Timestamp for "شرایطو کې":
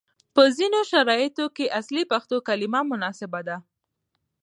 0.91-1.73